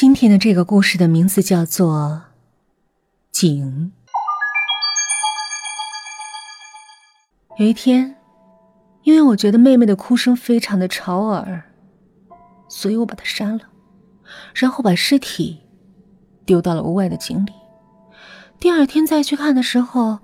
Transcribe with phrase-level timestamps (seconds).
[0.00, 2.22] 今天的这个故事的名字叫做
[3.32, 3.90] 《井》。
[7.58, 8.14] 有一天，
[9.02, 11.64] 因为我觉得妹妹的哭声非常的吵耳，
[12.68, 13.58] 所以我把她杀了，
[14.54, 15.62] 然后把尸体
[16.46, 17.52] 丢到了屋外的井里。
[18.60, 20.20] 第二天再去看的时候，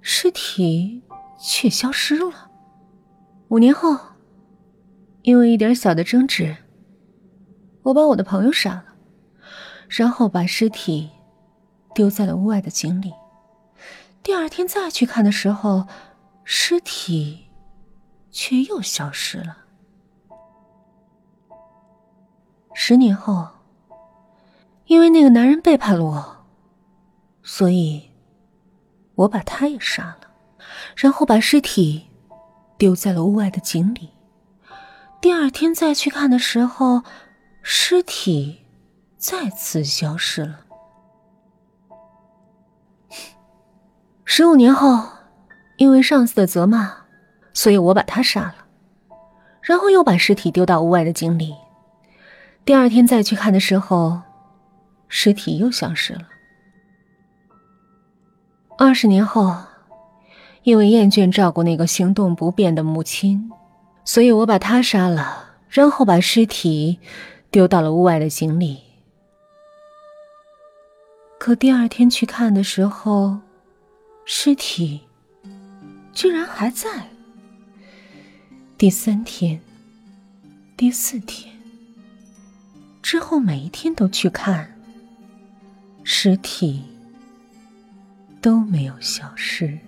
[0.00, 1.02] 尸体
[1.40, 2.52] 却消失了。
[3.48, 3.98] 五年后，
[5.22, 6.56] 因为一点小的争执，
[7.82, 8.84] 我把我的朋友杀了。
[9.88, 11.10] 然后把尸体
[11.94, 13.12] 丢在了屋外的井里。
[14.22, 15.86] 第二天再去看的时候，
[16.44, 17.46] 尸体
[18.30, 19.56] 却又消失了。
[22.74, 23.48] 十年后，
[24.84, 26.36] 因为那个男人背叛了我，
[27.42, 28.10] 所以
[29.14, 30.30] 我把他也杀了，
[30.94, 32.08] 然后把尸体
[32.76, 34.10] 丢在了屋外的井里。
[35.20, 37.02] 第二天再去看的时候，
[37.62, 38.67] 尸体。
[39.28, 40.60] 再次消失了。
[44.24, 45.06] 十五年后，
[45.76, 46.90] 因为上司的责骂，
[47.52, 48.54] 所以我把他杀了，
[49.60, 51.54] 然后又把尸体丢到屋外的井里。
[52.64, 54.22] 第二天再去看的时候，
[55.08, 56.22] 尸体又消失了。
[58.78, 59.54] 二十年后，
[60.62, 63.52] 因为厌倦照顾那个行动不便的母亲，
[64.06, 66.98] 所以我把他杀了，然后把尸体
[67.50, 68.87] 丢到了屋外的井里。
[71.38, 73.38] 可第二天去看的时候，
[74.24, 75.00] 尸体
[76.12, 77.08] 居然还在。
[78.76, 79.60] 第三天、
[80.76, 81.54] 第四天
[83.02, 84.76] 之后，每一天都去看，
[86.02, 86.82] 尸体
[88.40, 89.78] 都没有消失。